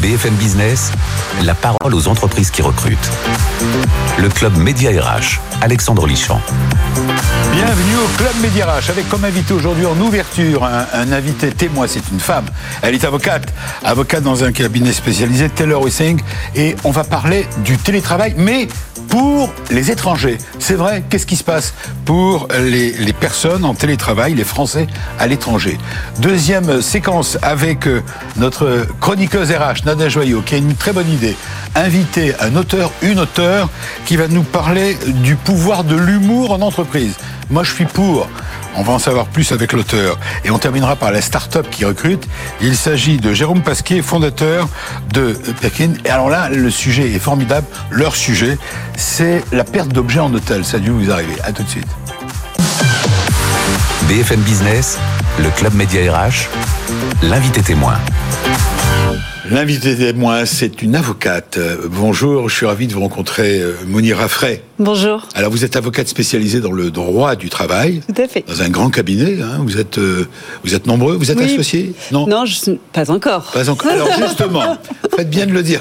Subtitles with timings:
[0.00, 0.92] BFM Business,
[1.42, 3.10] la parole aux entreprises qui recrutent.
[4.18, 6.40] Le club Média RH, Alexandre Lichamp.
[7.52, 12.08] Bienvenue au Club Média RH avec comme invité aujourd'hui en ouverture un, invité témoin, c'est
[12.10, 12.46] une femme.
[12.80, 13.52] Elle est avocate,
[13.84, 16.20] avocate dans un cabinet spécialisé, Taylor Wissing,
[16.54, 18.68] et on va parler du télétravail, mais
[19.10, 20.38] pour les étrangers.
[20.60, 21.74] C'est vrai, qu'est-ce qui se passe
[22.04, 24.86] pour les, les personnes en télétravail, les Français
[25.18, 25.78] à l'étranger?
[26.20, 28.02] Deuxième séquence avec euh,
[28.36, 31.34] notre chroniqueuse RH, Qui a une très bonne idée.
[31.74, 33.68] Inviter un auteur, une auteure,
[34.06, 37.16] qui va nous parler du pouvoir de l'humour en entreprise.
[37.50, 38.28] Moi, je suis pour.
[38.76, 40.16] On va en savoir plus avec l'auteur.
[40.44, 42.28] Et on terminera par la start-up qui recrute.
[42.60, 44.68] Il s'agit de Jérôme Pasquier, fondateur
[45.12, 45.94] de Perkin.
[46.04, 47.66] Et alors là, le sujet est formidable.
[47.90, 48.58] Leur sujet,
[48.96, 50.64] c'est la perte d'objets en hôtel.
[50.64, 51.34] Ça a dû vous arriver.
[51.42, 51.88] À tout de suite.
[54.08, 54.98] BFM Business,
[55.40, 56.48] le club Média RH,
[57.24, 57.98] l'invité témoin.
[59.50, 61.58] L'invité témoin, c'est une avocate.
[61.90, 64.62] Bonjour, je suis ravi de vous rencontrer, euh, Monira Frey.
[64.78, 65.26] Bonjour.
[65.34, 68.00] Alors, vous êtes avocate spécialisée dans le droit du travail.
[68.14, 68.44] Tout à fait.
[68.46, 69.58] Dans un grand cabinet, hein.
[69.64, 70.28] vous êtes euh,
[70.62, 71.52] vous êtes nombreux, vous êtes Oui.
[71.52, 71.94] associés?
[72.12, 73.42] Non, je suis pas encore.
[73.52, 73.90] Pas encore.
[73.90, 74.76] Alors justement,
[75.16, 75.80] faites bien de le dire.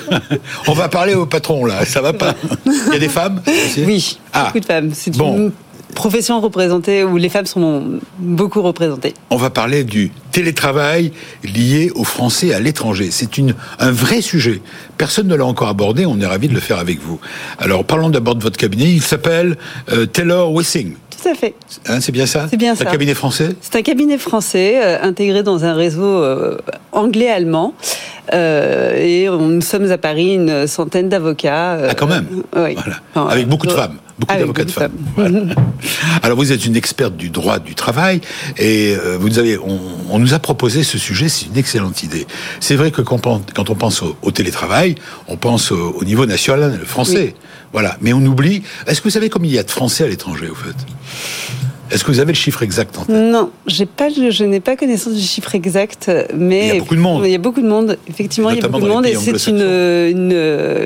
[0.68, 2.34] On va parler au patron là, ça va pas.
[2.66, 3.84] Il y a des femmes aussi?
[3.86, 4.46] Oui, Ah.
[4.46, 4.90] beaucoup de femmes.
[4.96, 5.38] C'est Bon.
[5.38, 5.52] une
[5.96, 9.14] profession représentée où les femmes sont beaucoup représentées.
[9.30, 11.12] On va parler du télétravail
[11.44, 13.10] lié aux Français à l'étranger.
[13.12, 14.62] C'est une un vrai sujet.
[14.98, 16.06] Personne ne l'a encore abordé.
[16.06, 17.20] On est ravi de le faire avec vous.
[17.58, 18.86] Alors parlons d'abord de votre cabinet.
[18.92, 19.58] Il s'appelle
[19.92, 20.94] euh, Taylor Wissing.
[21.22, 21.54] Tout à fait.
[21.88, 22.48] Hein, c'est bien ça?
[22.50, 22.86] C'est bien Un ça.
[22.86, 23.50] cabinet français?
[23.60, 26.58] C'est un cabinet français euh, intégré dans un réseau euh,
[26.94, 27.74] anglais-allemand.
[28.34, 31.74] Euh, et on- nous sommes à Paris une centaine d'avocats.
[31.74, 32.26] euh, Ah, quand même.
[32.56, 32.76] oui.
[32.76, 33.00] Voilà.
[33.16, 34.92] Enfin, Avec beaucoup de euh, femmes, beaucoup d'avocats de femmes.
[35.16, 35.40] Voilà.
[36.24, 38.22] Alors vous êtes une experte du droit du travail
[38.58, 42.28] et euh, vous avez, on, on nous a proposé ce sujet, c'est une excellente idée.
[42.60, 44.96] C'est vrai que quand on pense, au, au télétravail,
[45.28, 47.34] on pense au, au niveau national, le français,
[47.74, 47.98] voilà.
[48.02, 48.64] Mais on oublie.
[48.88, 50.76] Est-ce que vous savez combien il y a de Français à l'étranger, au fait?
[51.92, 53.16] Est-ce que vous avez le chiffre exact en tête?
[53.16, 53.50] Non,
[53.96, 57.24] pas, je, n'ai pas connaissance du chiffre exact, mais Il y a beaucoup de monde.
[57.26, 57.98] Il y a beaucoup de monde.
[58.08, 60.32] Effectivement, il y a beaucoup de monde, et c'est une, une,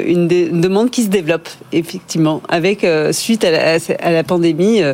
[0.07, 2.41] une, dé- une demande qui se développe effectivement.
[2.49, 4.93] Avec euh, suite à la, à la pandémie, euh,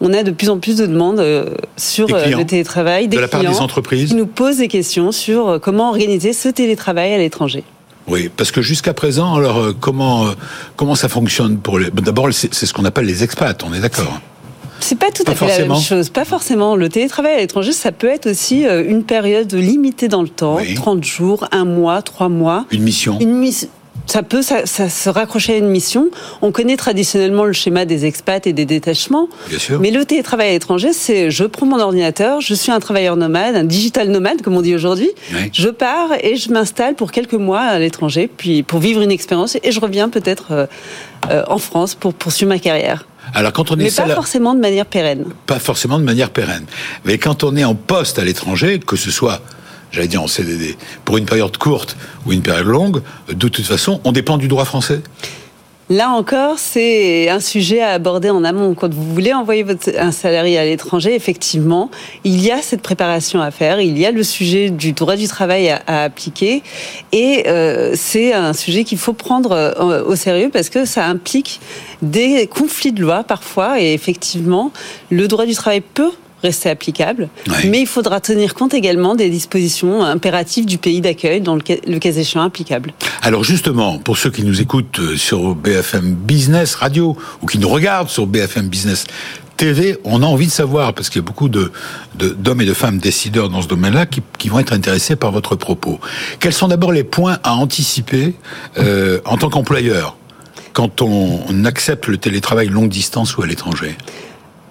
[0.00, 2.38] on a de plus en plus de demandes euh, sur clients.
[2.38, 5.60] le télétravail, des de la part clients des entreprises qui nous posent des questions sur
[5.60, 7.64] comment organiser ce télétravail à l'étranger.
[8.08, 10.26] Oui, parce que jusqu'à présent, alors comment
[10.76, 13.62] comment ça fonctionne pour les D'abord, c'est c'est ce qu'on appelle les expats.
[13.64, 14.20] On est d'accord
[14.80, 16.08] C'est pas tout Pas à fait la même chose.
[16.10, 16.76] Pas forcément.
[16.76, 20.56] Le télétravail à l'étranger, ça peut être aussi euh, une période limitée dans le temps,
[20.56, 20.74] Oui.
[20.74, 22.66] 30 jours, un mois, trois mois.
[22.70, 23.18] Une mission.
[23.20, 23.68] Une miss-
[24.06, 26.08] ça peut ça, ça se raccrocher à une mission.
[26.42, 29.28] On connaît traditionnellement le schéma des expats et des détachements.
[29.48, 29.78] Bien sûr.
[29.78, 33.54] Mais le télétravail à l'étranger, c'est je prends mon ordinateur, je suis un travailleur nomade,
[33.54, 35.10] un digital nomade comme on dit aujourd'hui.
[35.32, 35.50] Oui.
[35.52, 39.56] Je pars et je m'installe pour quelques mois à l'étranger, puis pour vivre une expérience
[39.62, 40.66] et je reviens peut-être euh,
[41.30, 43.06] euh, en France pour poursuivre ma carrière.
[43.34, 45.24] Alors quand on est Mais pas forcément de manière pérenne.
[45.46, 46.64] pas forcément de manière pérenne.
[47.04, 49.40] Mais quand on est en poste à l'étranger, que ce soit,
[49.92, 51.96] j'allais dire en CDD, pour une période courte
[52.26, 55.02] ou une période longue, de toute façon, on dépend du droit français.
[55.90, 58.74] Là encore, c'est un sujet à aborder en amont.
[58.74, 59.66] Quand vous voulez envoyer
[59.98, 61.90] un salarié à l'étranger, effectivement,
[62.22, 65.26] il y a cette préparation à faire, il y a le sujet du droit du
[65.26, 66.62] travail à, à appliquer,
[67.10, 71.58] et euh, c'est un sujet qu'il faut prendre euh, au sérieux parce que ça implique
[72.02, 74.70] des conflits de loi parfois, et effectivement,
[75.10, 76.12] le droit du travail peut
[76.42, 77.28] rester applicable,
[77.66, 81.74] mais il faudra tenir compte également des dispositions impératives du pays d'accueil, dans le cas,
[81.86, 82.92] le cas échéant applicable.
[83.22, 87.68] Alors justement, pour ceux qui nous écoutent euh, sur BFM Business Radio ou qui nous
[87.68, 89.04] regardent sur BFM Business
[89.56, 91.70] TV, on a envie de savoir, parce qu'il y a beaucoup de,
[92.14, 95.32] de- d'hommes et de femmes décideurs dans ce domaine-là qui, qui vont être intéressés par
[95.32, 96.00] votre propos.
[96.40, 98.34] Quels sont d'abord les points à anticiper
[98.78, 100.16] euh, en tant qu'employeur
[100.72, 103.96] quand on, on accepte le télétravail longue distance ou à l'étranger?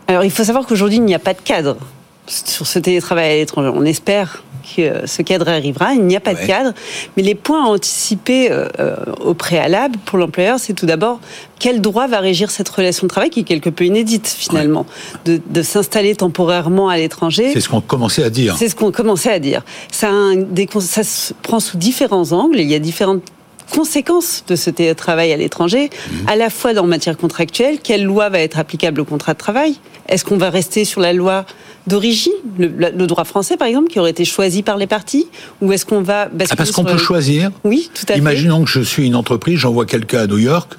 [0.10, 1.78] Alors, il faut savoir qu'aujourd'hui, il n'y a pas de cadre
[2.26, 3.72] sur ce télétravail à l'étranger.
[3.76, 4.44] On espère
[4.76, 5.94] que euh, ce cadre arrivera.
[5.94, 6.42] Il n'y a pas Ouais.
[6.42, 6.74] de cadre.
[7.16, 11.20] Mais les points à anticiper euh, euh, au préalable pour l'employeur, c'est tout d'abord
[11.60, 14.88] quel droit va régir cette relation de travail qui est quelque peu inédite finalement,
[15.26, 17.52] de, de s'installer temporairement à l'étranger.
[17.54, 18.56] C'est ce qu'on commençait à dire.
[18.58, 19.62] C'est ce qu'on commençait à dire.
[19.92, 22.60] Ça, a un- des cons- ça se prend sous différents angles.
[22.60, 23.22] Il y a différentes
[23.70, 25.90] conséquences de ce télétravail à l'étranger,
[26.28, 29.76] à la fois dans matière contractuelle, quelle loi va être applicable au contrat de travail?
[30.08, 31.46] Est-ce qu'on va rester sur la loi
[31.88, 35.28] d'origine, le, droit français par exemple, qui aurait été choisi par les partis,
[35.62, 37.52] ou est-ce qu'on va basculer Ah, parce qu'on peut choisir.
[37.64, 38.20] Oui, tout à fait.
[38.20, 40.74] Imaginons que je suis une entreprise, j'envoie quelqu'un à New York.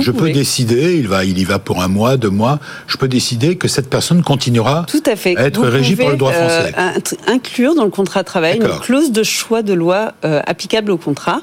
[0.00, 3.08] je peux décider, il va, il y va pour un mois, deux mois, je peux
[3.08, 5.36] décider que cette personne continuera Tout à, fait.
[5.36, 6.72] à être régie par le droit français.
[6.78, 10.92] Euh, inclure dans le contrat de travail une clause de choix de loi euh, applicable
[10.92, 11.40] au contrat.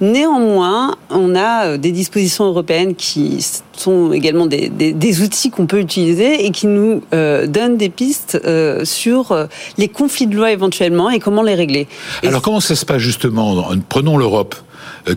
[0.00, 3.44] Néanmoins, on a euh, des dispositions européennes qui
[3.76, 8.84] sont également des, outils qu'on peut utiliser et qui nous euh, donnent des pistes euh,
[8.84, 9.36] sur
[9.78, 11.86] les conflits de loi éventuellement et comment les régler.
[12.24, 14.54] Alors comment ça se passe justement Prenons l'Europe.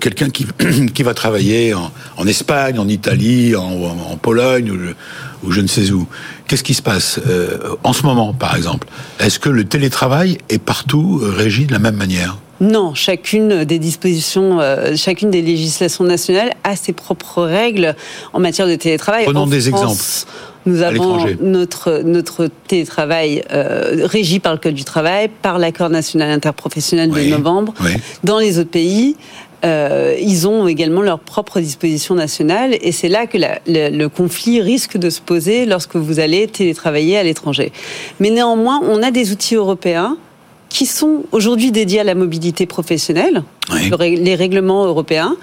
[0.02, 0.46] Quelqu'un qui,
[0.94, 4.72] qui va travailler en, Espagne, en Italie, en, Pologne
[5.44, 6.08] ou, je ne sais où.
[6.48, 7.20] Qu'est-ce qui se passe
[7.84, 8.88] en ce moment, par exemple?
[9.20, 12.38] Est-ce que le télétravail est partout régi de la même manière?
[12.60, 17.96] Non, chacune des dispositions, euh, chacune des législations nationales a ses propres règles
[18.34, 19.26] en matière de télétravail.
[19.26, 20.02] Prenons des exemples.
[20.66, 26.30] Nous avons notre, notre télétravail euh, régi par le Code du travail, par l'accord national
[26.30, 27.74] interprofessionnel de novembre.
[28.26, 29.16] Dans les autres pays,
[29.66, 33.38] euh, ils ont également leurs propres dispositions nationales et c'est là que
[33.68, 37.72] le, conflit risque de se poser lorsque vous allez télétravailler à l'étranger.
[38.20, 40.18] Mais néanmoins, on a des outils européens
[40.70, 43.44] qui sont aujourd'hui dédiés à la mobilité professionnelle,
[44.00, 45.36] les règlements européens,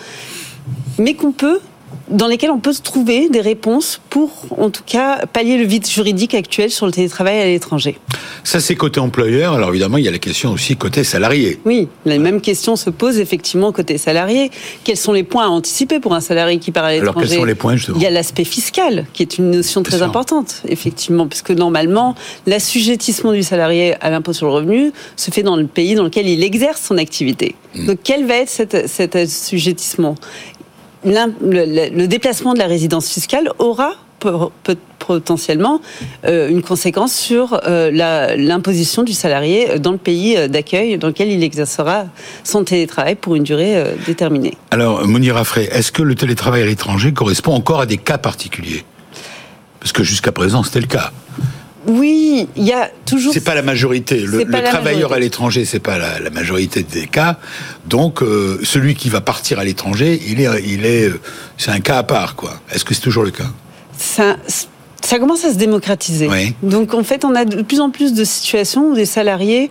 [0.99, 1.61] mais qu'on peut
[2.09, 5.87] dans lesquels on peut se trouver des réponses pour, en tout cas, pallier le vide
[5.87, 7.99] juridique actuel sur le télétravail à l'étranger.
[8.45, 9.55] Ça, c'est côté employeur.
[9.55, 11.59] Alors évidemment, il y a la question aussi côté salarié.
[11.65, 14.51] Oui, la même question se pose effectivement côté salarié.
[14.85, 17.39] Quels sont les points à anticiper pour un salarié qui part à l'étranger Alors quels
[17.39, 20.63] sont les points justement Il y a l'aspect fiscal, qui est une notion très importante,
[20.69, 22.15] effectivement, puisque normalement,
[22.47, 26.29] l'assujettissement du salarié à l'impôt sur le revenu se fait dans le pays dans lequel
[26.29, 27.55] il exerce son activité.
[27.75, 27.87] Hmm.
[27.87, 30.15] Donc quel va être cet, cet assujettissement?
[31.05, 33.93] Le, déplacement de la résidence fiscale aura
[34.99, 35.83] potentiellement
[36.25, 37.91] euh, une conséquence sur euh,
[38.37, 42.07] l'imposition du salarié dans le pays d'accueil dans lequel il exercera
[42.43, 44.55] son télétravail pour une durée euh, déterminée.
[44.71, 48.85] Alors, Mounir Afray, est-ce que le télétravail à l'étranger correspond encore à des cas particuliers?
[49.81, 51.13] Parce que jusqu'à présent, c'était le cas.
[51.87, 53.33] Oui, il y a toujours.
[53.33, 54.21] C'est pas la majorité.
[54.21, 57.39] Le, travailleur à l'étranger, c'est pas la, majorité des cas.
[57.87, 61.21] Donc, euh, celui qui va partir à l'étranger, il est, il est, euh,
[61.59, 62.61] c'est un cas à part, quoi.
[62.73, 63.51] Est-ce que c'est toujours le cas?
[63.97, 64.37] Ça,
[65.03, 66.29] ça commence à se démocratiser.
[66.63, 69.71] Donc, en fait, on a de plus en plus de situations où des salariés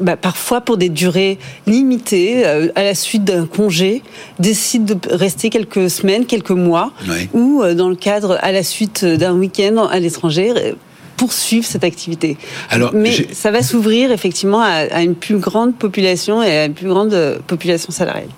[0.00, 4.02] bah, parfois pour des durées limitées, euh, à la suite d'un congé,
[4.38, 6.92] décident de rester quelques semaines, quelques mois,
[7.34, 10.74] ou dans le cadre, à la suite d'un week-end à l'étranger,
[11.20, 12.38] poursuivre cette activité.
[12.70, 16.88] Alors, Mais ça va s'ouvrir effectivement à, une plus grande population et à une plus
[16.88, 18.30] grande euh, population salariale.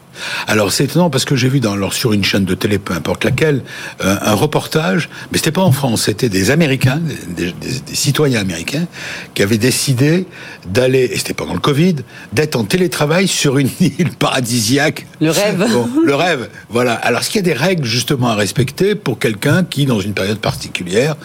[0.47, 3.25] Alors c'est étonnant parce que j'ai vu dans, sur une chaîne de télé, peu importe
[3.25, 3.63] laquelle,
[4.03, 7.55] euh, un reportage, mais c'était pas en France, c'était des Américains, des,
[7.93, 8.87] citoyens américains,
[9.35, 10.27] qui avaient décidé
[10.67, 11.97] d'aller, et c'était pendant le Covid,
[12.33, 15.07] d'être en télétravail sur une île paradisiaque.
[15.21, 15.67] Le rêve.
[16.05, 16.95] le rêve, voilà.
[16.95, 20.15] Alors est-ce qu'il y a des règles justement à respecter pour quelqu'un qui, dans une
[20.15, 21.17] période particulière,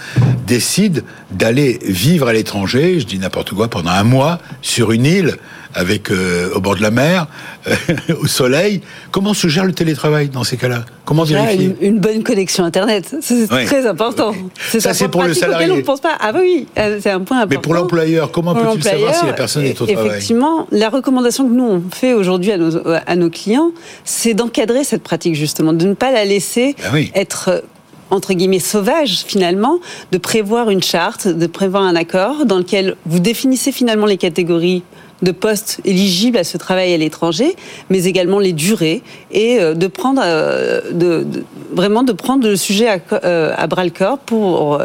[0.45, 5.37] décide d'aller vivre à l'étranger, je dis n'importe quoi, pendant un mois sur une île
[5.77, 7.27] avec euh, au bord de la mer,
[7.67, 7.75] euh,
[8.21, 8.81] au soleil.
[9.11, 10.83] Comment se gère le télétravail dans ces cas-là?
[11.05, 11.75] Comment vérifier?
[11.81, 14.33] une, bonne connexion Internet, c'est très important.
[14.79, 15.71] Ça, c'est pour le salarié.
[15.71, 16.17] On pense pas.
[16.19, 17.55] Ah bah oui, euh, c'est un point important.
[17.55, 20.07] Mais pour l'employeur, comment peut-il savoir si la personne est au travail?
[20.07, 23.71] Effectivement, la recommandation que nous on fait aujourd'hui à nos, à nos clients,
[24.03, 27.63] c'est d'encadrer cette pratique justement, de ne pas la laisser bah être
[28.09, 29.79] entre guillemets sauvage finalement,
[30.11, 34.83] de prévoir une charte, de prévoir un accord dans lequel vous définissez finalement les catégories
[35.21, 37.55] de postes éligibles à ce travail à l'étranger,
[37.89, 41.25] mais également les durées et euh, de prendre euh, de,
[41.73, 44.81] vraiment de prendre le sujet à, euh, à bras le corps pour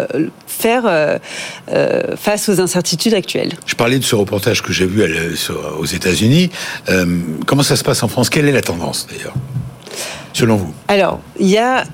[0.47, 1.19] faire
[2.17, 3.53] face aux incertitudes actuelles.
[3.67, 5.03] Je parlais de ce reportage que j'ai vu
[5.79, 6.51] aux États-Unis.
[7.47, 8.31] comment ça se passe en France?
[8.31, 9.35] Quelle est la tendance d'ailleurs,
[10.33, 10.73] selon vous?
[10.89, 11.85] Alors, il y a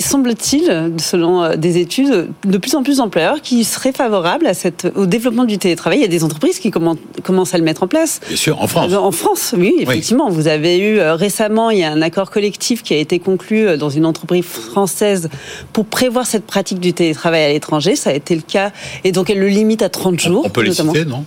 [0.00, 4.90] semble-t-il, selon euh, des études, de plus en plus d'employeurs qui seraient favorables à cette,
[4.96, 5.98] au développement du télétravail.
[5.98, 8.20] Il y a des entreprises qui commencent à le mettre en place.
[8.26, 8.92] Bien sûr, en France.
[8.92, 10.30] En France, oui, effectivement.
[10.30, 13.66] Vous avez eu euh, récemment, il y a un accord collectif qui a été conclu
[13.66, 15.28] euh, dans une entreprise française
[15.72, 17.96] pour prévoir cette pratique du télétravail à l'étranger.
[17.96, 18.72] Ça a été le cas.
[19.04, 20.42] Et donc, elle le limite à 30 jours.
[20.46, 21.24] On peut les citer, non?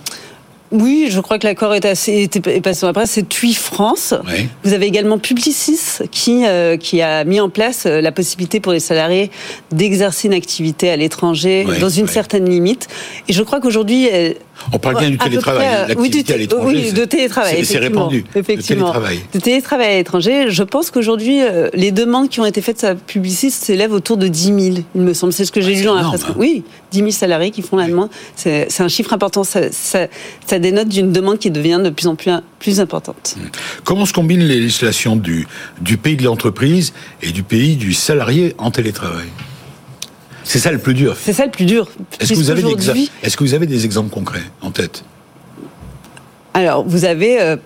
[0.72, 3.06] Oui, je crois que l'accord est, assez, est passé après.
[3.06, 4.14] C'est TUI France.
[4.64, 5.78] Vous avez également Publicis
[6.10, 9.30] qui, euh, qui a mis en place euh, la possibilité pour les salariés
[9.70, 12.88] d'exercer une activité à l'étranger dans une certaine limite.
[13.28, 14.08] Et je crois qu'aujourd'hui,
[14.72, 16.82] On parle bien du télétravail, euh, à l'étranger.
[16.86, 17.64] Oui, de télétravail.
[17.64, 18.24] C'est répandu.
[18.34, 18.86] Effectivement.
[18.88, 19.20] De télétravail.
[19.34, 20.46] De télétravail à l'étranger.
[20.50, 24.28] Je pense qu'aujourd'hui, euh, les demandes qui ont été faites à Publicis s'élèvent autour de
[24.28, 24.58] 10 000,
[24.94, 25.32] il me semble.
[25.32, 26.24] C'est ce que j'ai Ah, lu dans la presse.
[26.28, 26.34] hein.
[26.38, 28.08] Oui, 10 000 salariés qui font la demande.
[28.36, 29.44] C'est c'est un chiffre important.
[29.44, 30.06] Ça, ça-
[30.46, 33.36] ça dénote d'une demande qui devient de plus en plus, plus importante.
[33.84, 35.46] Comment se combinent les législations du,
[35.80, 36.92] du pays de l'entreprise
[37.22, 39.26] et du pays du salarié en télétravail?
[40.44, 41.16] C'est ça le plus dur.
[41.20, 41.88] C'est ça le plus dur.
[42.20, 45.02] Est-ce que, vous avez des Est-ce que vous avez des exemples concrets en tête?
[46.52, 47.56] Alors, vous avez, euh,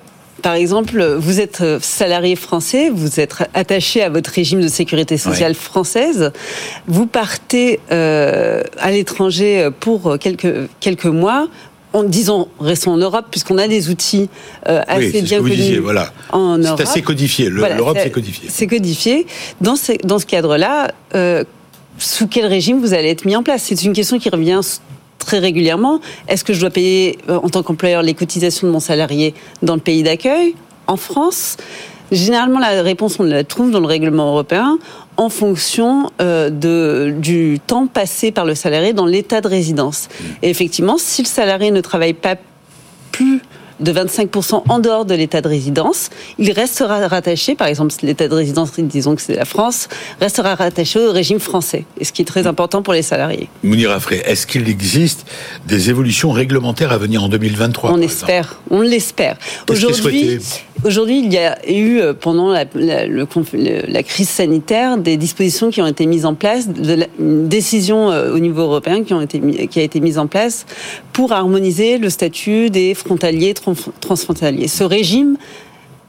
[0.42, 5.18] par exemple, vous êtes euh, salarié français, vous êtes attaché à votre régime de sécurité
[5.18, 5.54] sociale Ouais.
[5.58, 6.32] française,
[6.86, 11.48] vous partez euh, à l'étranger pour quelques, quelques mois.
[11.94, 14.28] En, disons, restons en Europe, puisqu'on a des outils
[14.68, 16.12] euh, assez Oui, c'est bien connus voilà.
[16.32, 16.80] en C'est Europe.
[16.82, 17.48] assez codifié.
[17.50, 18.48] Voilà, L'Europe, c'est codifié.
[18.52, 19.26] C'est codifié.
[19.62, 21.44] Dans ce, dans ce cadre-là, euh,
[21.98, 23.64] sous quel régime vous allez être mis en place?
[23.64, 24.60] C'est une question qui revient
[25.18, 26.00] très régulièrement.
[26.28, 29.74] Est-ce que je dois payer euh, en tant qu'employeur les cotisations de mon salarié dans
[29.74, 30.54] le pays d'accueil,
[30.86, 31.56] en France?
[32.10, 34.78] Généralement, la réponse, on la trouve dans le règlement européen
[35.18, 36.48] en fonction euh,
[37.10, 40.08] du temps passé par le salarié dans l'état de résidence.
[40.42, 42.36] Et effectivement, si le salarié ne travaille pas
[43.12, 43.42] plus
[43.80, 48.34] de 25% en dehors de l'état de résidence, il restera rattaché, par exemple, l'état de
[48.34, 49.88] résidence, disons que c'est la France,
[50.20, 53.48] restera rattaché au régime français, et ce qui est très important pour les salariés.
[53.62, 55.26] Mounir Afré, est-ce qu'il existe
[55.66, 59.36] des évolutions réglementaires à venir en 2023 on espère, on l'espère.
[60.84, 64.96] Aujourd'hui, il y a eu euh, pendant la, la- le conf- le- la crise sanitaire
[64.96, 68.62] des dispositions qui ont été mises en place, de la- une décision euh, au niveau
[68.62, 70.66] européen qui, ont été, qui a été mise en place
[71.12, 74.68] pour harmoniser le statut des frontaliers tran- transfrontaliers.
[74.68, 75.36] Ce régime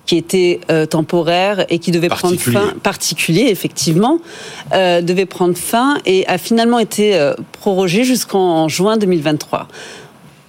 [0.05, 4.17] qui était euh, temporaire et qui devait prendre fin, particulier effectivement,
[4.73, 9.67] euh, devait prendre fin et a finalement été euh, prorogé jusqu'en juin 2023.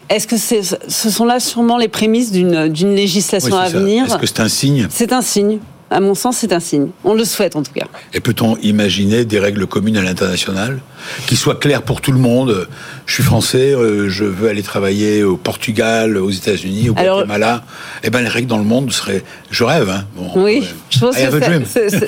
[0.08, 3.78] Est-ce que ce sont là sûrement les prémices d'une, Oui, législation à ça.
[3.78, 4.06] venir?
[4.06, 4.86] Est-ce que c'est un signe?
[4.90, 5.58] C'est un signe.
[5.92, 6.88] À mon sens, c'est un signe.
[7.02, 7.86] On le souhaite en tout cas.
[8.14, 10.78] Et peut-on imaginer des règles communes à l'international
[11.26, 12.68] qui soient claires pour tout le monde?
[13.06, 17.64] Je suis français, euh, je veux aller travailler au Portugal, aux États-Unis, au Alors- Guatemala.
[18.04, 19.24] Eh ben les règles dans le monde seraient.
[19.50, 20.04] Je rêve, hein.
[20.14, 22.06] Bon, Oui, je pense que ça-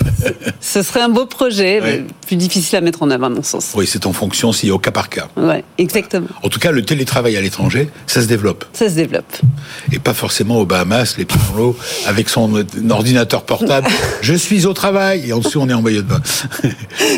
[0.60, 3.72] ce serait un beau projet, mais plus difficile à mettre en œuvre à mon sens.
[3.74, 5.26] Oui, c'est en fonction, c'est au cas par cas.
[5.36, 6.28] Ouais, exactement.
[6.44, 8.64] En tout cas, le télétravail à l'étranger, ça se développe.
[8.74, 9.36] Ça se développe.
[9.90, 13.71] Et pas forcément aux Bahamas, les l'eau, avec son ordinateur portable.
[14.20, 15.28] Je suis au travail.
[15.28, 16.20] Et en dessous, on est en maillot de bain.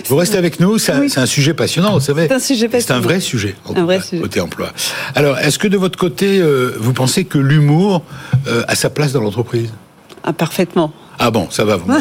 [0.09, 0.79] Vous restez avec nous.
[0.79, 2.27] C'est un, c'est un sujet passionnant, c'est vrai.
[2.29, 3.01] C'est un sujet C'est un passionnant.
[3.03, 3.55] vrai sujet.
[3.65, 4.23] en Un vrai sujet.
[4.23, 4.73] Côté emploi.
[5.15, 8.03] Alors, est-ce que de votre côté, euh, vous pensez que l'humour
[8.47, 9.71] euh, a sa place dans l'entreprise?
[10.23, 10.93] Ah, parfaitement.
[11.19, 11.87] Ah bon, ça va, vous.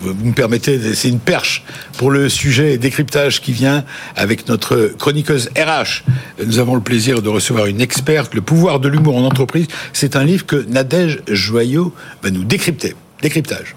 [0.00, 1.64] Vous vous me permettez, c'est une perche
[1.96, 6.04] pour le sujet décryptage qui vient avec notre chroniqueuse RH.
[6.46, 9.66] Nous avons le plaisir de recevoir une experte, le pouvoir de l'humour en entreprise.
[9.92, 11.92] C'est un livre que Nadège Joyot
[12.22, 12.94] va nous décrypter.
[13.20, 13.74] Décryptage.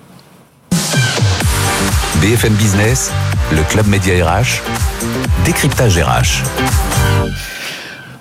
[2.22, 3.12] BFM Business,
[3.52, 4.62] le club Média RH,
[5.46, 6.44] décryptage RH.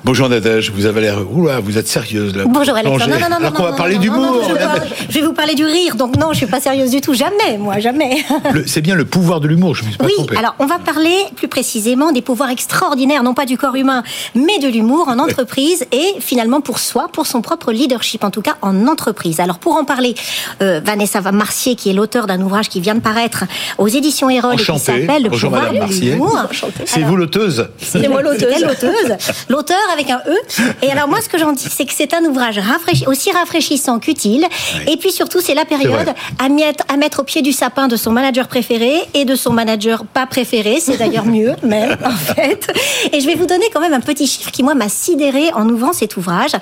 [0.02, 1.18] Bonjour Nadège, vous avez l'air...
[1.30, 2.44] Oula, vous êtes sérieuse là.
[2.46, 3.06] Bonjour Alexandre.
[3.06, 4.42] Non, non, non, Alors non, qu'on va non, parler d'humour.
[4.48, 4.88] je, vais Nadège.
[4.88, 7.12] pas- je vais vous parler du rire, donc non, je suis pas sérieuse du tout.
[7.12, 8.24] Jamais, moi, jamais.
[8.66, 10.36] C'est bien le pouvoir de l'humour, je ne me suis pas Oui, trompé.
[10.38, 14.02] alors on va parler plus précisément des pouvoirs extraordinaires, non pas du corps humain,
[14.34, 18.42] mais de l'humour en entreprise et finalement pour soi, pour son propre leadership, en tout
[18.42, 19.38] cas en entreprise.
[19.38, 20.14] Alors pour en parler,
[20.62, 23.44] euh, Vanessa Marcier, qui est l'auteur d'un ouvrage qui vient de paraître
[23.76, 26.12] aux éditions Erol et qui s'appelle Le Bonjour pouvoir Madame de Marcier.
[26.12, 26.38] l'humour.
[26.86, 28.62] C'est vous l'auteuse c'est moi l'auteuse.
[28.62, 29.16] l'auteuse.
[29.92, 30.36] Avec un E.
[30.82, 33.98] Et alors, moi, ce que j'en dis, c'est que c'est un ouvrage rafraîchi- aussi rafraîchissant
[33.98, 34.46] qu'utile.
[34.86, 37.96] Et puis surtout, c'est la période à mettre, à mettre au pied du sapin de
[37.96, 40.78] son manager préféré et de son manager pas préféré.
[40.80, 42.66] C'est d'ailleurs mieux, même, en fait.
[43.12, 45.68] Et je vais vous donner quand même un petit chiffre qui, moi, m'a sidéré en
[45.68, 46.52] ouvrant cet ouvrage.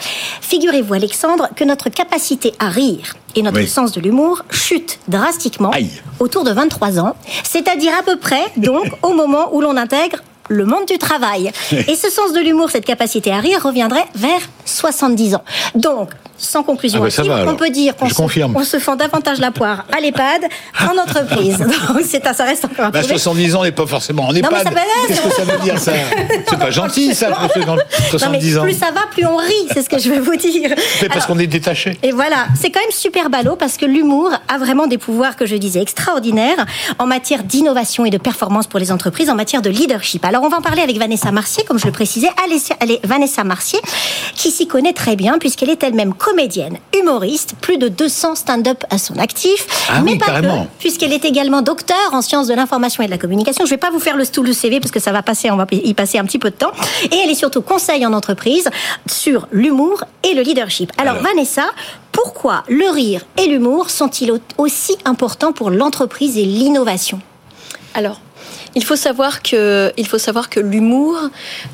[0.40, 3.68] Figurez-vous, Alexandre, que notre capacité à rire et notre Oui.
[3.68, 5.90] sens de l'humour chute drastiquement Aïe.
[6.18, 10.64] autour de 23 ans, c'est-à-dire à peu près, donc, au moment où l'on intègre le
[10.64, 11.52] monde du travail.
[11.72, 15.44] Et ce sens de l'humour, cette capacité à rire, reviendrait vers 70 ans.
[15.74, 18.14] Donc, sans conclusion Ah bah va, on peut dire qu'on se,
[18.54, 20.42] on se fend davantage la poire à l'EHPAD
[20.78, 21.58] qu'en entreprise.
[21.88, 23.14] Donc, c'est un- ça reste encore à Bah, prouver.
[23.18, 24.62] 70 ans n'est pas forcément en mais EHPAD.
[24.64, 24.70] ça.
[25.08, 25.92] Qu'est-ce que ça veut dire ça
[26.48, 28.62] C'est pas gentil ça pour ceux dans Non, mais 70 ans.
[28.62, 30.70] plus ça va, plus on rit, c'est ce que je veux vous dire.
[31.02, 31.98] Mais parce qu'on est détaché.
[32.04, 35.44] Et voilà, c'est quand même super ballot parce que l'humour a vraiment des pouvoirs que
[35.44, 36.64] je disais extraordinaires
[37.00, 40.24] en matière d'innovation et de performance pour les entreprises, en matière de leadership.
[40.24, 42.28] Alors on va en parler avec Vanessa Marcier, comme je le précisais,
[42.80, 43.80] allez, Vanessa Marcier,
[44.34, 48.98] qui s'y connaît très bien puisqu'elle est elle-même comédienne, humoriste, plus de 200 stand-up à
[48.98, 49.66] son actif.
[49.90, 50.64] Ah mais oui, pas carrément.
[50.64, 53.64] que, puisqu'elle est également docteur en sciences de l'information et de la communication.
[53.64, 55.56] Je vais pas vous faire le tout le CV parce que ça va passer, on
[55.56, 56.72] va y passer un petit peu de temps.
[57.10, 58.68] Et elle est surtout conseil en entreprise
[59.06, 60.92] sur l'humour et le leadership.
[60.98, 61.22] Alors, Alors.
[61.26, 61.64] Vanessa,
[62.12, 67.20] pourquoi le rire et l'humour sont-ils au- aussi importants pour l'entreprise et l'innovation?
[67.94, 68.20] Alors,
[68.78, 71.16] il faut savoir que, il faut savoir que l'humour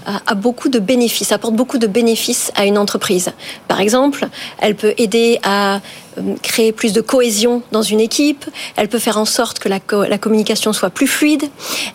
[0.07, 3.29] a, a beaucoup de bénéfices, apporte beaucoup de bénéfices à une entreprise.
[3.69, 4.23] Par exemple,
[4.59, 8.45] elle peut aider à euh, créer plus de cohésion dans une équipe.
[8.77, 11.45] Elle peut faire en sorte que la, co- la communication soit plus fluide.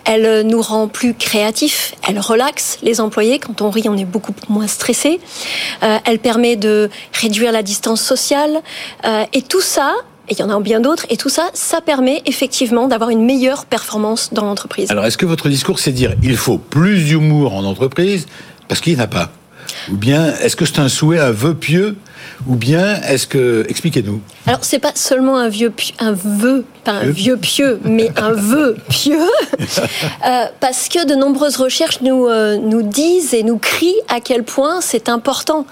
[0.06, 1.96] Elle euh, nous rend plus créatifs.
[2.08, 3.40] Elle relaxe les employés.
[3.40, 5.20] Quand on rit, on est beaucoup moins stressé.
[5.82, 6.90] Euh, elle permet de
[7.24, 8.62] réduire la distance sociale.
[9.06, 9.90] Euh, et tout ça,
[10.30, 13.26] et il y en a bien d'autres, et tout ça, ça permet effectivement d'avoir une
[13.26, 14.92] meilleure performance dans l'entreprise.
[14.92, 18.28] Alors, est-ce que votre discours, c'est dire il faut plus d'humour en entreprise
[18.68, 19.32] parce qu'il n'y en a pas?
[19.92, 21.96] Ou bien, est-ce que c'est un souhait, un vœu pieux
[22.48, 23.66] Ou bien, est-ce que.
[23.70, 24.22] Expliquez-nous.
[24.48, 27.12] Alors, c'est pas seulement un vieux, un vœu, pas un Pieux.
[27.12, 29.20] vieux pieux, mais un vœu pieux,
[30.26, 34.44] Euh, parce que de nombreuses recherches nous euh, nous disent et nous crient à quel
[34.44, 35.66] point c'est important.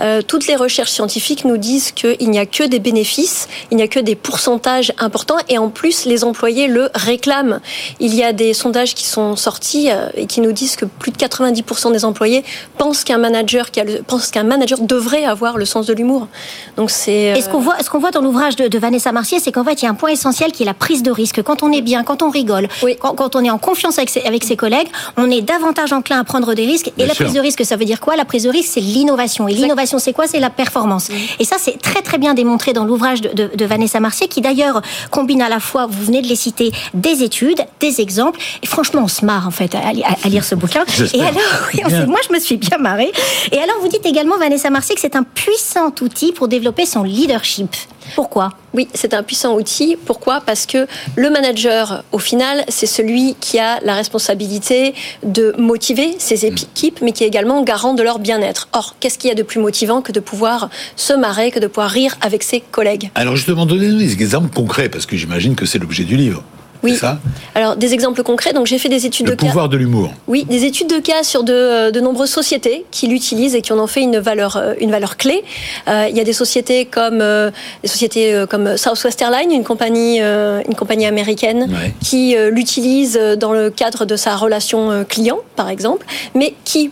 [0.00, 3.82] Euh, toutes les recherches scientifiques nous disent qu'il n'y a que des bénéfices, il n'y
[3.82, 7.60] a que des pourcentages importants, et en plus les employés le réclament.
[8.00, 11.16] Il y a des sondages qui sont sortis et qui nous disent que plus de
[11.18, 12.44] 90% des employés
[12.78, 13.70] pensent qu'un manager
[14.06, 16.28] pense qu'un manager devrait avoir le sens de l'humour.
[16.76, 17.34] Donc c'est.
[17.38, 19.64] Et ce qu'on voit, ce qu'on voit dans l'ouvrage de, de Vanessa Marcier, c'est qu'en
[19.64, 21.42] fait, il y a un point essentiel qui est la prise de risque.
[21.42, 22.96] Quand on est bien, quand on rigole, Oui.
[23.00, 26.18] quand, quand on est en confiance avec ses, avec ses collègues, on est davantage enclin
[26.20, 26.88] à prendre des risques.
[26.88, 27.24] Et Bien la sûr.
[27.24, 28.16] prise de risque, ça veut dire quoi?
[28.16, 29.48] La prise de risque, c'est l'innovation.
[29.48, 30.26] Et l'innovation, c'est quoi?
[30.26, 31.08] C'est la performance.
[31.38, 34.40] Et ça, c'est très très bien démontré dans l'ouvrage de, de- de Vanessa Marcier, qui
[34.40, 38.38] d'ailleurs combine à la fois, vous venez de les citer, des études, des exemples.
[38.62, 40.84] Et franchement, on se marre en fait à, li- à- à lire ce bouquin.
[41.14, 41.40] Et alors,
[41.74, 43.10] oui, moi, je me suis bien marrée.
[43.52, 47.02] Et alors, vous dites également, Vanessa Marcier, que c'est un puissant outil pour développer son
[47.02, 47.74] leadership.
[48.14, 48.50] Pourquoi?
[48.74, 49.96] Oui, c'est un puissant outil.
[50.04, 50.40] Pourquoi?
[50.40, 56.46] Parce que le manager, au final, c'est celui qui a la responsabilité de motiver ses
[56.46, 58.68] équipes, mais qui est également garant de leur bien-être.
[58.72, 61.66] Or, qu'est-ce qu'il y a de plus motivant que de pouvoir se marrer, que de
[61.66, 63.10] pouvoir rire avec ses collègues?
[63.14, 66.42] Alors, justement, donnez-nous des exemples concrets, parce que j'imagine que c'est l'objet du livre.
[66.82, 66.96] Oui.
[66.96, 67.18] Ça
[67.54, 68.52] Alors, des exemples concrets.
[68.52, 69.46] Donc, j'ai fait des études Le de cas.
[69.46, 70.12] pouvoir de l'humour.
[70.28, 73.72] Oui, des études de cas sur de, euh, de nombreuses sociétés qui l'utilisent et qui
[73.72, 75.44] en ont fait une valeur, euh, une valeur clé.
[75.88, 77.50] Euh, il y a des sociétés comme euh,
[77.82, 81.92] des sociétés euh, comme Southwest Airlines, une compagnie, euh, une compagnie américaine, Ouais.
[82.02, 86.90] qui l'utilise dans le cadre de sa relation client, par exemple, mais qui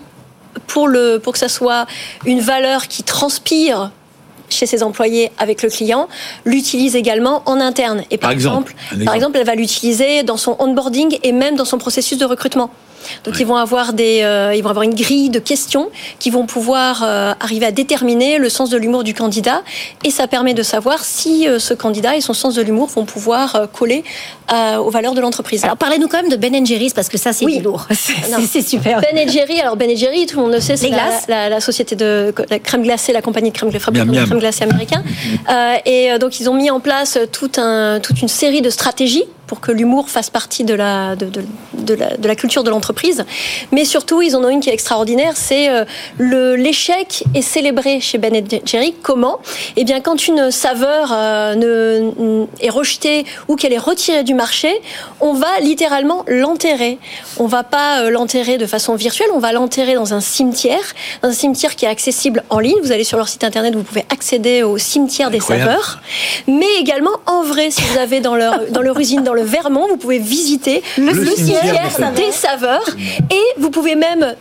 [0.66, 1.86] pour le pour que ça soit
[2.26, 3.90] une valeur qui transpire
[4.48, 6.08] chez ses employés avec le client,
[6.44, 8.02] l'utilise également en interne.
[8.10, 8.74] Et Par exemple,
[9.04, 12.70] par exemple, elle va l'utiliser dans son onboarding et même dans son processus de recrutement.
[13.24, 16.46] Donc ils vont avoir des, euh, ils vont avoir une grille de questions qui vont
[16.46, 19.62] pouvoir euh, arriver à déterminer le sens de l'humour du candidat
[20.04, 23.04] et ça permet de savoir si euh, ce candidat et son sens de l'humour vont
[23.04, 24.04] pouvoir coller
[24.78, 25.62] aux valeurs de l'entreprise.
[25.64, 27.58] Alors, parlez-nous quand même de Ben Jerry's parce que ça, c'est Oui.
[27.60, 27.86] lourd.
[27.90, 28.38] C'est- Non.
[28.50, 29.00] C'est super.
[29.02, 31.24] Ben Jerry, alors Ben Jerry, tout le monde le sait, c'est la, glaces.
[31.28, 34.24] la, la société de la crème glacée, la compagnie de crème glacée, Miam, miam.
[34.24, 35.02] crème glacée américain.
[35.84, 37.18] Et donc ils ont mis en place
[37.58, 41.42] un, toute une série de stratégies pour que l'humour fasse partie de la, de, de,
[41.72, 43.24] de la, de la culture de l'entreprise.
[43.72, 45.84] Mais surtout, ils en ont une qui est extraordinaire, c'est euh,
[46.18, 48.34] le l'échec est célébré chez Ben
[48.64, 48.94] Jerry.
[49.02, 49.38] Comment?
[49.76, 54.70] Eh bien, quand une saveur euh, ne, est rejetée ou qu'elle est retirée du marché,
[55.20, 56.98] on va littéralement l'enterrer.
[57.38, 61.30] On va pas euh, l'enterrer de façon virtuelle, on va l'enterrer dans un cimetière, dans
[61.30, 62.78] un cimetière qui est accessible en ligne.
[62.82, 66.00] Vous allez sur leur site internet, vous pouvez accéder au cimetière des saveurs,
[66.46, 69.86] mais également en vrai, si vous avez dans leur dans leur usine, dans le Vermont,
[69.88, 72.84] vous pouvez visiter le, Le cimetière cimetière des des saveurs
[73.30, 74.34] et vous pouvez même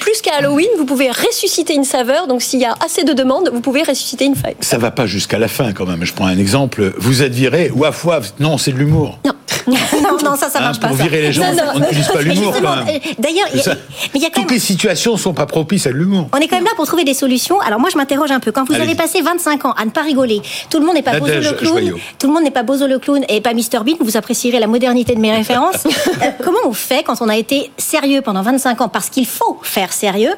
[0.00, 2.26] plus qu'à Halloween, vous pouvez ressusciter une saveur.
[2.26, 4.56] Donc s'il y a assez de demandes, vous pouvez ressusciter une feuille.
[4.60, 6.04] Ça va pas jusqu'à la fin, quand même.
[6.04, 6.92] Je prends un exemple.
[6.98, 8.32] Vous êtes viré, waf waf.
[8.40, 9.18] Non, c'est de l'humour.
[9.24, 9.32] Non.
[9.66, 9.76] Non,
[10.24, 10.88] non, ça, ça Hein, marche pas.
[10.88, 11.02] pour ça.
[11.04, 11.72] virer les gens, Non, non.
[11.74, 14.54] on n'utilise pas l'humour, euh, D'ailleurs, Ça- mais il y a quand Toutes même.
[14.54, 16.28] les situations sont pas propices à l'humour.
[16.34, 17.60] On est quand même là pour trouver des solutions.
[17.60, 18.52] Alors moi, je m'interroge un peu.
[18.52, 21.18] Quand vous avez passé 25 ans à ne pas rigoler, tout le monde n'est pas
[21.18, 23.94] Bozo le clown, tout le monde n'est pas Bozo le clown et pas Mr Bean.
[24.00, 25.76] Vous apprécierez la modernité de mes références.
[26.22, 28.88] Euh, comment on fait quand on a été sérieux pendant 25 ans?
[28.88, 30.32] Parce qu'il faut faire sérieux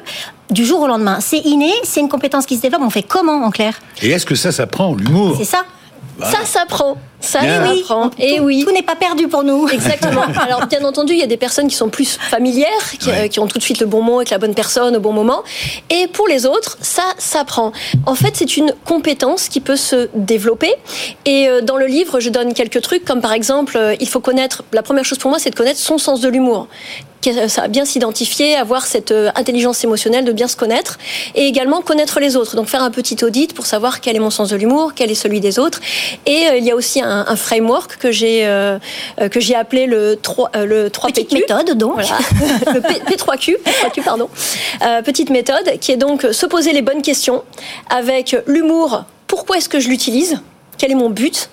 [0.49, 2.81] du jour au lendemain C'est inné, c'est une compétence qui se développe.
[2.85, 3.73] On fait comment en clair?
[4.01, 5.35] Et est-ce que ça s'apprend, l'humour?
[5.37, 5.65] C'est ça
[6.21, 6.95] Ça s'apprend.
[7.23, 7.63] Ça Bien.
[7.71, 8.09] Oui, apprend.
[8.09, 8.63] tout, Et oui.
[8.65, 9.67] tout n'est pas perdu pour nous.
[9.69, 10.23] Exactement.
[10.45, 12.67] Alors, bien entendu, il y a des personnes qui sont plus familières,
[12.99, 13.25] qui, Ouais.
[13.25, 15.13] euh, qui ont tout de suite le bon mot avec la bonne personne au bon
[15.13, 15.41] moment.
[15.89, 17.71] Et pour les autres, ça s'apprend.
[18.05, 20.73] En fait, c'est une compétence qui peut se développer.
[21.25, 24.19] Et euh, dans le livre, je donne quelques trucs, comme par exemple, euh, il faut
[24.19, 26.67] connaître, la première chose pour moi, c'est de connaître son sens de l'humour.
[27.47, 30.99] Ça, bien s'identifier, avoir cette intelligence émotionnelle, de bien se connaître,
[31.35, 32.57] et également connaître les autres.
[32.57, 35.15] Donc faire un petit audit pour savoir quel est mon sens de l'humour, quel est
[35.15, 35.79] celui des autres.
[36.25, 38.79] Et il y a aussi un, un framework que j'ai euh,
[39.19, 41.41] euh, que j'ai appelé le 3 euh, le 3 Petite PQ.
[41.41, 41.93] méthode, donc.
[41.93, 42.17] Voilà,
[42.73, 44.29] le P, 3 q P3Q, pardon.
[44.81, 47.43] Euh, petite méthode qui est donc se poser les bonnes questions
[47.89, 49.05] avec l'humour.
[49.27, 50.41] Pourquoi est-ce que je l'utilise?
[50.77, 51.49] Quel est mon but?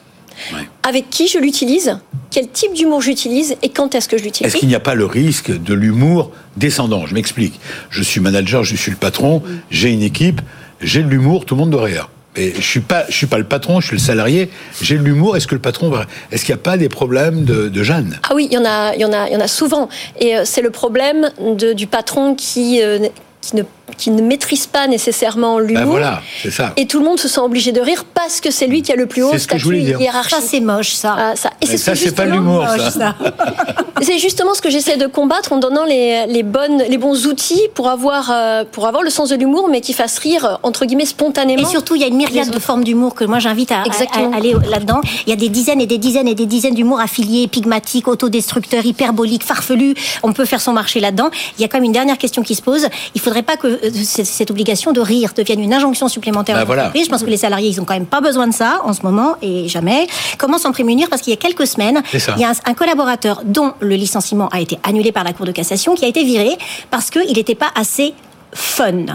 [0.54, 0.68] Ouais.
[0.88, 1.98] Avec qui je l'utilise?
[2.30, 4.52] Quel type d'humour j'utilise Et quand est-ce que je l'utilise?
[4.52, 7.06] Est-ce qu'il n'y a pas le risque de l'humour descendant?
[7.06, 7.60] Je m'explique.
[7.90, 10.40] Je suis manager, je suis le patron, j'ai une équipe,
[10.80, 12.08] j'ai de l'humour, tout le monde doit rire.
[12.56, 14.50] Je suis suis pas le patron, je suis le salarié.
[14.80, 15.36] J'ai l'humour.
[15.36, 15.92] Est-ce que le patron
[16.30, 18.18] Est-ce qu'il n'y a pas des problèmes de, Jeanne?
[18.28, 19.88] Ah oui, il y en a, il y en a, souvent.
[20.18, 21.30] Et euh, c'est le problème
[21.74, 23.08] du patron qui, euh,
[23.40, 23.62] qui, ne,
[23.96, 25.82] qui ne maîtrise pas nécessairement l'humour.
[25.84, 26.72] Ben voilà, c'est ça.
[26.76, 28.96] Et tout le monde se sent obligé de rire parce que c'est lui qui a
[28.96, 30.30] le plus haut statut hiérarchique.
[30.36, 31.16] Ça, c'est moche, ça.
[31.18, 31.50] Ah, ça.
[31.60, 33.14] Et c'est ça, pas l'humour, ça.
[34.02, 37.60] C'est justement ce que j'essaie de combattre en donnant les, les, bonnes, les bons outils
[37.74, 41.04] pour avoir, euh, pour avoir le sens de l'humour, mais qui fasse rire, entre guillemets,
[41.04, 41.68] spontanément.
[41.68, 43.84] Et surtout, il y a une myriade de formes d'humour que moi j'invite à, à-
[43.84, 44.32] Exactement.
[44.32, 45.02] à aller là-dedans.
[45.26, 48.86] Il y a des dizaines et des dizaines et des dizaines d'humours affiliés, pygmatiques, autodestructeurs,
[48.86, 49.94] hyperboliques, farfelus.
[50.22, 51.30] On peut faire son marché là-dedans.
[51.58, 52.88] Il y a quand même une dernière question qui se pose.
[53.14, 56.92] Il faudrait pas que cette, obligation de rire devienne une injonction supplémentaire Bah voilà.
[56.94, 59.02] Je pense que les salariés, ils ont quand même pas besoin de ça en ce
[59.02, 60.06] moment et jamais.
[60.38, 61.08] Comment s'en prémunir?
[61.08, 64.48] Parce qu'il y a quelques semaines, il y a un, un collaborateur dont le licenciement
[64.48, 66.56] a été annulé par la Cour de cassation qui a été viré
[66.90, 68.14] parce qu'il n'était pas assez
[68.52, 69.06] fun.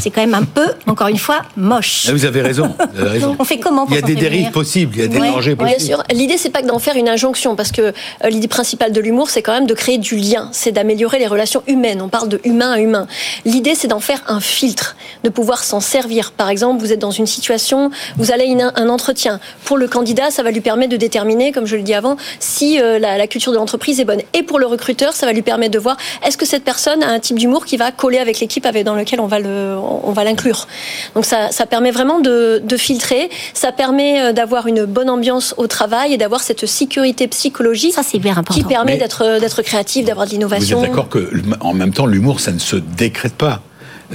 [0.00, 2.06] C'est quand même un peu, encore une fois, moche.
[2.08, 2.74] Ah, Vous avez raison.
[2.94, 3.36] Vous avez raison.
[3.38, 5.30] On fait comment pour Il y a des dérives possibles, il y a des Ouais,
[5.30, 5.86] dangers Bien possibles.
[5.96, 6.02] sûr.
[6.12, 7.92] L'idée, c'est pas que d'en faire une injonction, parce que euh,
[8.28, 11.62] l'idée principale de l'humour, c'est quand même de créer du lien, c'est d'améliorer les relations
[11.66, 12.00] humaines.
[12.02, 13.06] On parle de humain à humain.
[13.44, 16.32] L'idée, c'est d'en faire un filtre, de pouvoir s'en servir.
[16.32, 19.40] Par exemple, vous êtes dans une situation, vous allez une- un entretien.
[19.64, 22.80] Pour le candidat, ça va lui permettre de déterminer, comme je le dis avant, si
[22.80, 24.20] euh, la, la culture de l'entreprise est bonne.
[24.34, 27.08] Et pour le recruteur, ça va lui permettre de voir est-ce que cette personne a
[27.08, 30.12] un type d'humour qui va coller avec l'équipe avec dans lequel on va le, on
[30.12, 30.66] va l'inclure.
[31.14, 33.30] Donc ça, ça permet vraiment de, de filtrer.
[33.54, 38.02] Ça permet euh, d'avoir une bonne ambiance au travail et d'avoir cette sécurité psychologique Ça,
[38.02, 38.54] c'est bien important.
[38.54, 40.82] qui permet d'être d'être créatif, d'avoir de Vous l'innovation.
[40.82, 43.60] êtes d'accord que, en même temps, l'humour, ça ne se décrète pas.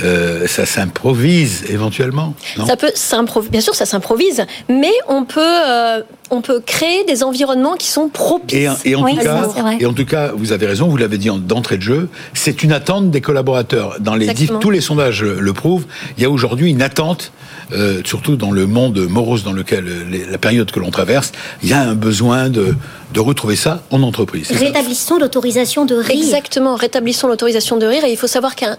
[0.03, 2.33] Euh, ça s'improvise éventuellement.
[2.57, 7.03] Non Ça peut s'improviser, bien sûr, ça s'improvise, mais on peut, euh, on peut créer
[7.05, 8.69] des environnements qui sont propices.
[8.85, 9.47] Et, et en Oui, tout cas,
[9.79, 12.63] et en tout cas, vous avez raison, vous l'avez dit en- d'entrée de jeu, c'est
[12.63, 13.97] une attente des collaborateurs.
[13.99, 14.27] Dans les
[14.61, 15.85] tous les sondages le, prouvent.
[16.17, 17.31] Il y a aujourd'hui une attente,
[17.73, 21.31] euh, surtout dans le monde morose dans lequel les- la période que l'on traverse,
[21.63, 22.75] il y a un besoin de,
[23.13, 24.49] de retrouver ça en entreprise.
[24.51, 26.15] Rétablissons l'autorisation de rire.
[26.17, 28.77] Exactement, rétablissons l'autorisation de rire et il faut savoir qu'un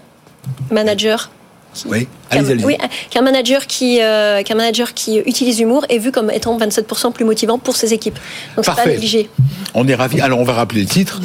[0.71, 1.29] manager
[1.85, 2.63] Oui, qu'un allez, allez.
[2.65, 2.77] oui,
[3.09, 7.57] qu'un manager qui euh, manager qui utilise l'humour est vu comme étant 27% plus motivant
[7.59, 8.19] pour ses équipes.
[8.55, 9.29] Donc c'est pas négliger.
[9.73, 10.21] On est ravis.
[10.21, 11.19] Alors, on va rappeler le titre.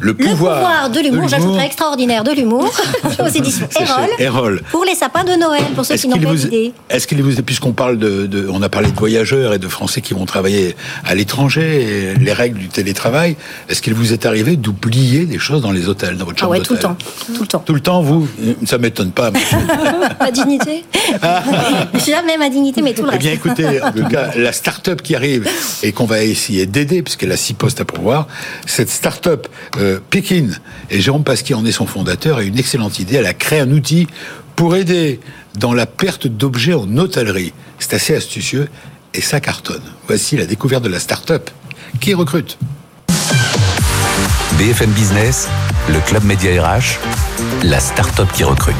[0.00, 2.70] Le Le pouvoir, de l'humour, j'ajouterais extraordinaire de l'humour,
[3.18, 4.62] aux éditions Erol, Erol.
[4.70, 6.72] pour les sapins de Noël, pour ceux qui n'ont pas vous, d'idée.
[6.88, 10.00] est-ce qu'il vous, puisqu'on parle de, de- on a parlé de voyageurs et de Français
[10.00, 13.36] qui vont travailler à l'étranger, les règles du télétravail,
[13.68, 16.52] est-ce qu'il vous est arrivé d'oublier des choses dans les hôtels, dans votre Ah chambre
[16.52, 16.96] ouais, tout le temps.
[17.34, 17.62] Tout le temps.
[17.66, 18.28] Tout le temps, vous
[18.66, 19.30] Ça m'étonne pas.
[20.20, 20.84] La dignité.
[22.06, 23.22] Jamais ma dignité, mais tout le eh reste.
[23.22, 23.80] bien, écoutez,
[24.36, 25.48] la start-up qui arrive
[25.82, 28.26] et qu'on va essayer d'aider, puisqu'elle a six postes à pourvoir,
[28.66, 29.46] cette start-up
[29.78, 30.48] euh, Pekin,
[30.90, 33.16] et Jérôme Pasquier en est son fondateur, a une excellente idée.
[33.16, 34.06] Elle a créé un outil
[34.56, 35.20] pour aider
[35.58, 37.52] dans la perte d'objets en hôtellerie.
[37.78, 38.68] C'est assez astucieux
[39.14, 39.82] et ça cartonne.
[40.06, 41.50] Voici la découverte de la start-up
[42.00, 42.58] qui recrute.
[44.58, 45.48] BFM Business,
[45.88, 46.98] le club média RH,
[47.62, 48.74] la start-up qui recrute.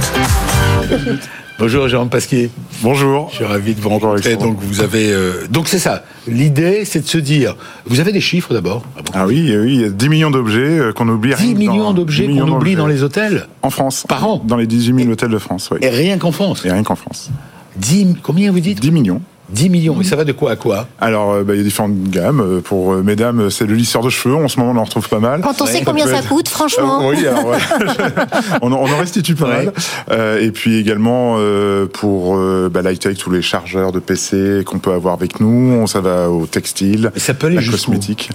[1.58, 2.50] Bonjour Jérôme Pasquier.
[2.82, 3.28] Bonjour.
[3.30, 4.36] Je suis ravi de vous rencontrer.
[4.36, 6.04] Donc vous avez, euh, donc c'est ça.
[6.28, 8.84] L'idée, c'est de se dire, vous avez des chiffres d'abord.
[8.96, 11.30] Ah bon Ah oui, oui, il y a 10 millions d'objets euh, qu'on oublie.
[11.30, 14.04] 10 rien que dans- millions d'objets 10 millions qu'on oublie dans les hôtels En France.
[14.08, 15.78] Par an Dans les 18 000 hôtels de France, oui.
[15.82, 16.64] et rien qu'en France.
[16.64, 17.30] Et rien qu'en France.
[17.76, 18.78] 10, combien vous dites?
[18.80, 19.20] 10 millions.
[19.50, 20.00] 10 millions.
[20.00, 22.40] Et ça va de quoi à quoi Alors, euh, bah, il y a différentes gammes.
[22.40, 24.34] Euh, Pour euh, mesdames, c'est le lisseur de cheveux.
[24.34, 25.40] En ce moment, on en retrouve pas mal.
[25.40, 27.02] Quand on Ouais, sait combien ça être- coûte, franchement.
[27.02, 27.56] Euh, oui, alors, ouais.
[28.62, 29.64] on, en, on en restitue pas Ouais.
[29.66, 29.72] mal.
[30.10, 34.78] Euh, et puis également euh, pour euh, bah, l'high-tech, tous les chargeurs de PC qu'on
[34.78, 35.72] peut avoir avec nous.
[35.82, 38.28] On- Ça va au textile, Et ça peut aller la cosmétique.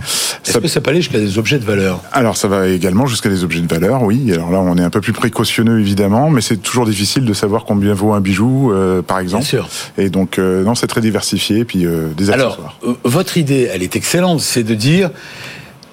[0.43, 3.05] Est-ce Ça- que ça peut aller jusqu'à des objets de valeur alors ça va également
[3.05, 4.31] jusqu'à des objets de valeur, oui.
[4.33, 7.65] Alors là, on est un peu plus précautionneux évidemment, mais c'est toujours difficile de savoir
[7.65, 9.43] combien vaut un bijou, euh, par exemple.
[9.43, 9.67] sûr.
[9.97, 12.77] Et donc euh, non, c'est très diversifié, et puis euh, des accessoires.
[12.81, 15.11] Alors, euh, votre idée, elle est excellente, c'est de dire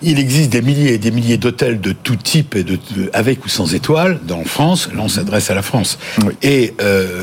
[0.03, 3.45] il existe des milliers et des milliers d'hôtels de tout type et de, de- avec
[3.45, 4.89] ou sans étoiles dans France.
[4.95, 5.99] Là, on s'adresse à la France.
[6.25, 6.33] Oui.
[6.43, 7.21] Et euh,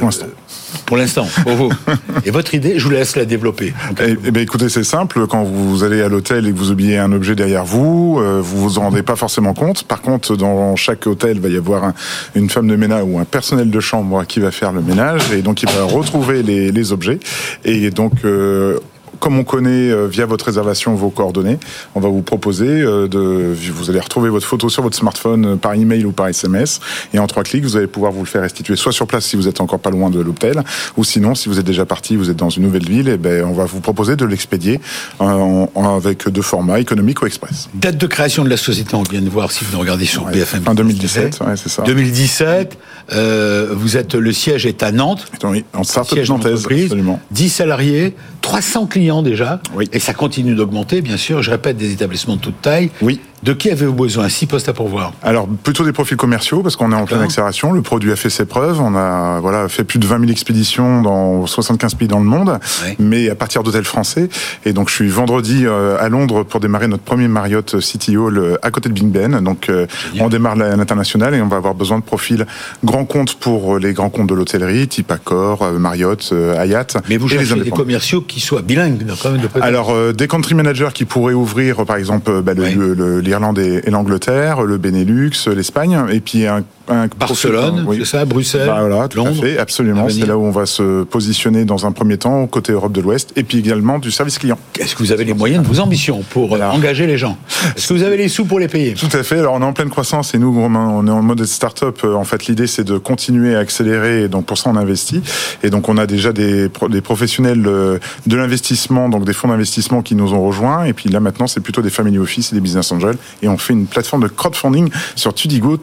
[0.88, 1.28] Pour l'instant.
[1.44, 1.70] Pour vous.
[2.26, 3.74] et votre idée, je vous laisse la développer.
[4.02, 5.28] Eh, eh ben, écoutez, c'est simple.
[5.28, 8.58] Quand vous allez à l'hôtel et que vous oubliez un objet derrière vous, euh, vous
[8.64, 9.84] vous en rendez pas forcément compte.
[9.84, 11.94] Par contre, dans chaque hôtel, il va y avoir un-
[12.36, 15.42] une femme de ménage ou un personnel de chambre qui va faire le ménage et
[15.42, 17.20] donc il va retrouver les, les objets.
[17.66, 18.80] Et donc, euh,
[19.20, 21.58] comme on connaît euh, via votre réservation vos coordonnées,
[21.96, 25.56] on va vous proposer euh, de, vous allez retrouver votre photo sur votre smartphone euh,
[25.56, 26.80] par email ou par SMS,
[27.14, 29.36] et en trois clics, vous allez pouvoir vous le faire restituer soit sur place si
[29.36, 30.64] vous êtes encore pas loin de l'hôtel,
[30.98, 33.44] ou sinon si vous êtes déjà parti, vous êtes dans une nouvelle ville, et ben
[33.46, 34.80] on va vous proposer de l'expédier
[35.20, 37.70] en- en- avec deux formats économique ou express.
[37.74, 40.32] Date de création de la société, on vient de voir si vous regardez sur Ouais,
[40.34, 40.64] BFM.
[40.64, 41.84] fin 2017, ouais, c'est ça.
[41.84, 42.78] 2017,
[43.14, 45.26] euh, vous êtes, le siège est à Nantes.
[45.44, 47.20] Oui, en start-up nantaise, absolument.
[47.32, 49.90] 10 salariés, 300 clients déjà, Oui.
[49.94, 51.42] et ça continue d'augmenter, bien sûr.
[51.42, 52.90] Je répète, des établissements de toute taille.
[53.02, 53.20] Oui.
[53.44, 54.30] De qui avez-vous besoin?
[54.30, 55.14] Six postes à pourvoir.
[55.22, 57.72] Alors plutôt des profils commerciaux parce qu'on est en pleine accélération.
[57.72, 58.82] Le produit a fait ses preuves.
[58.82, 62.60] On a voilà fait plus de 20 000 expéditions dans 75 pays dans le monde,
[63.00, 64.30] mais à partir d'hôtels français.
[64.66, 68.38] Et donc je suis vendredi euh, à Londres pour démarrer notre premier Marriott City Hall
[68.40, 69.40] euh, à côté de Big Ben.
[69.42, 70.26] Donc euh, Génial.
[70.26, 72.46] on démarre la- l'international et on va avoir besoin de profils
[72.84, 76.98] grands comptes pour les grands comptes de l'hôtellerie, type Accor, Marriott, Hyatt.
[77.08, 77.84] Mais vous et les cherchez des indépendants.
[77.84, 79.48] commerciaux qui soient bilingues, quand même, de.
[79.62, 82.74] Alors, des country managers qui pourraient ouvrir, par exemple, bah, le- Oui.
[82.74, 87.98] le- le- l'Irlande et, et l'Angleterre, le Benelux, l'Espagne, et puis un, un Barcelone, oui.
[88.00, 90.08] c'est ça, Bruxelles, Bah, voilà, tout Londres, à fait, absolument.
[90.10, 93.34] C'est là où on va se positionner dans un premier temps, côté Europe de l'Ouest,
[93.36, 94.58] et puis également du service client.
[94.80, 96.72] Est-ce que vous avez les moyens de vos ambitions pour euh, Voilà.
[96.72, 97.38] engager les gens
[97.76, 99.40] Est-ce que vous avez les sous pour les payer Tout à fait.
[99.40, 102.00] Alors, on est en pleine croissance et nous, on est en mode start-up.
[102.04, 104.24] Euh, En fait, l'idée, c'est de continuer à accélérer.
[104.24, 105.22] Et donc, pour ça, on investit.
[105.64, 109.48] Et donc, on a déjà des, pro- des professionnels euh, de l'investissement, donc des fonds
[109.50, 110.86] d'investissement qui nous ont rejoints.
[110.86, 113.18] Et puis là, maintenant, c'est plutôt des family office et des business angels.
[113.42, 115.78] Et on fait une plateforme de crowdfunding sur Tudigo,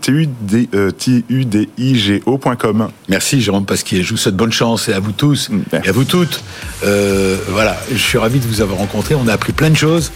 [3.09, 5.87] Merci Jérôme Pasquier, je vous souhaite bonne chance et à vous tous Merci.
[5.87, 6.42] et à vous toutes.
[6.85, 10.12] Euh, voilà, je suis ravi de vous avoir rencontré, on a appris plein de choses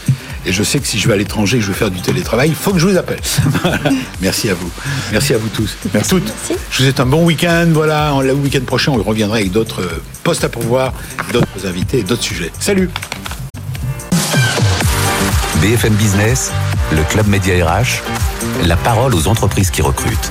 [0.47, 2.01] et je sais que si je vais à l'étranger et que je vais faire du
[2.01, 3.21] télétravail, il faut que je vous appelle.
[4.21, 4.71] Merci à vous,
[5.13, 5.77] merci à vous tous.
[5.93, 6.11] Merci.
[6.11, 6.33] Toutes.
[6.71, 10.03] Je vous souhaite un bon week-end, voilà, le week-end prochain on reviendra avec d'autres euh,
[10.25, 10.93] postes à pourvoir,
[11.33, 12.51] d'autres invités et d'autres sujets.
[12.61, 12.91] Salut
[15.61, 16.53] BFM Business,
[16.93, 18.03] le Club Média RH,
[18.65, 20.31] la parole aux entreprises qui recrutent.